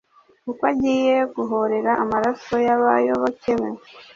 [0.45, 3.69] kuko agiye guhorera amaraso y’abayoboke be.